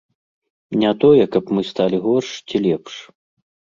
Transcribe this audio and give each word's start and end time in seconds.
Не 0.83 0.93
тое, 1.03 1.23
каб 1.37 1.53
мы 1.57 1.61
сталі 1.73 1.97
горш 2.07 2.31
ці 2.47 2.57
лепш. 2.67 2.93